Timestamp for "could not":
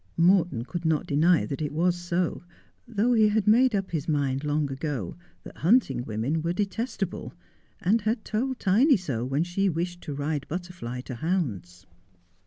0.65-1.05